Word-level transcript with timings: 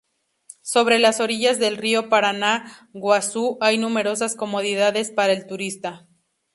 Sobre 0.63 0.97
las 0.97 1.19
orillas 1.19 1.59
del 1.59 1.77
río 1.77 2.09
Paraná 2.09 2.89
Guazú 2.91 3.59
hay 3.61 3.77
numerosas 3.77 4.35
comodidades 4.35 5.11
para 5.11 5.31
el 5.31 5.45
turista. 5.45 6.07